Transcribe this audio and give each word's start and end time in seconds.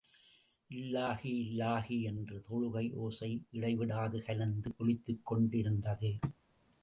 இல்லாஹி 0.69 1.33
இல்லாஹி 1.41 1.97
என்ற 2.01 2.39
தொழுகை 2.47 2.93
ஓசை 2.95 3.29
இடைவிடாது 3.51 4.23
கலந்து 4.23 4.71
ஒலித்துக் 4.77 5.25
கொண்டிருந்தது. 5.25 6.11